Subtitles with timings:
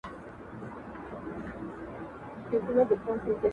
[2.49, 3.47] د دنیا په هیڅ ځای کي-